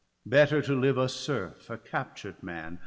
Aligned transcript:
Better 0.25 0.63
to 0.63 0.73
live 0.73 0.97
a 0.97 1.07
serf, 1.07 1.69
a 1.69 1.77
captured 1.77 2.41
man. 2.41 2.79